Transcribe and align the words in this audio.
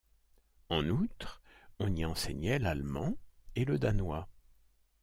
En 0.69 0.89
outre, 0.89 1.43
on 1.77 1.95
y 1.95 2.05
enseignait 2.05 2.57
l'allemand 2.57 3.19
et 3.53 3.65
le 3.65 3.77
danois. 3.77 4.27